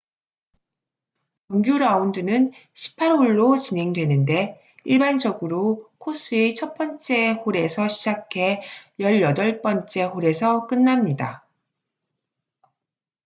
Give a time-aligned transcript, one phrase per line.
[1.47, 8.63] 정규 라운드는 18홀로 진행되는데 일반적으로 코스의 첫 번째 홀에서 시작해
[8.99, 11.45] 열여덟 번째 홀에서 끝납니다